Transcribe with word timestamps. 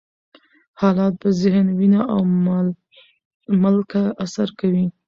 حالات 0.81 1.13
په 1.21 1.29
ذهن، 1.41 1.67
وینه 1.77 2.01
او 2.13 2.21
ملکه 3.63 4.03
اثر 4.25 4.47
کوي. 4.59 4.85